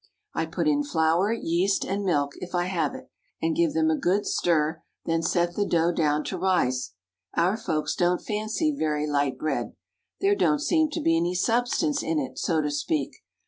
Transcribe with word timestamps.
"I 0.33 0.47
put 0.47 0.67
in 0.67 0.83
flour, 0.83 1.31
yeast, 1.31 1.85
and 1.85 2.03
milk 2.03 2.31
if 2.39 2.55
I 2.55 2.63
have 2.65 2.95
it, 2.95 3.11
and 3.39 3.55
give 3.55 3.73
them 3.75 3.91
a 3.91 3.95
good 3.95 4.25
stir; 4.25 4.81
then 5.05 5.21
set 5.21 5.53
the 5.53 5.63
dough 5.63 5.91
down 5.91 6.23
to 6.23 6.39
rise. 6.39 6.93
Our 7.35 7.55
folks 7.55 7.93
don't 7.93 8.17
fancy 8.17 8.75
very 8.75 9.05
light 9.05 9.37
bread. 9.37 9.73
There 10.19 10.33
don't 10.33 10.57
seem 10.57 10.89
to 10.93 11.01
be 11.01 11.15
any 11.15 11.35
substance 11.35 12.01
in 12.01 12.17
it—so 12.17 12.61
to 12.63 12.71
speak. 12.71 13.15